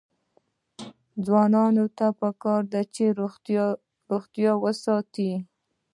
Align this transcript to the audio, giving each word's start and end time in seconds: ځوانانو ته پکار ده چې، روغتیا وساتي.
ځوانانو 1.25 1.85
ته 1.97 2.07
پکار 2.19 2.61
ده 2.73 2.81
چې، 2.93 3.03
روغتیا 4.11 4.51
وساتي. 4.63 5.31